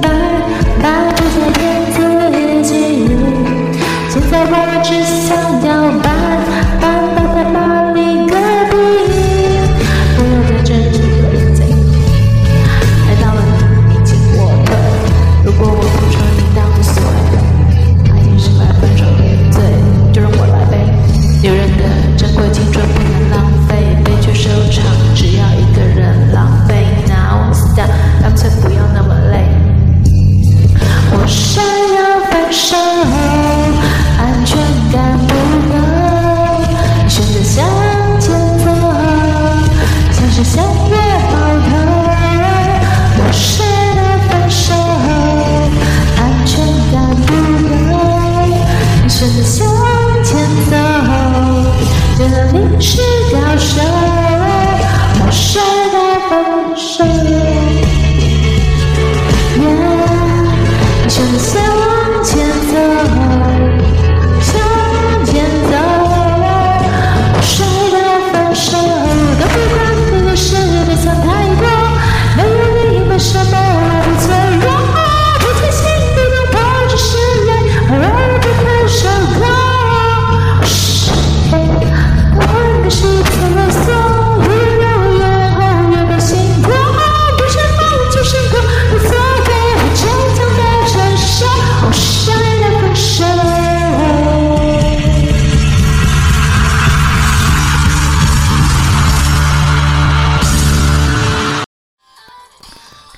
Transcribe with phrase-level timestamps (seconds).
[52.58, 53.15] You.